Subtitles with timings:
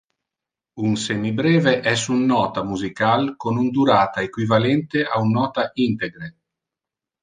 [0.87, 6.37] Un semibreve es un nota musical con un durata equivalente a un nota integre.